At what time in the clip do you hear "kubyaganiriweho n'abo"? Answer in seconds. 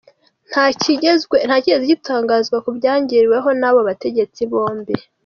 2.65-3.79